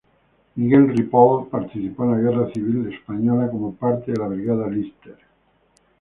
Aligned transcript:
Miguel 0.55 0.87
Ripoll 0.87 1.47
participó 1.47 2.05
en 2.05 2.11
la 2.13 2.17
Guerra 2.31 2.51
Civil 2.51 2.91
Española 2.91 3.47
como 3.51 3.75
parte 3.75 4.11
de 4.13 4.17
la 4.17 4.29
Brigada 4.29 4.67
Líster. 4.67 5.17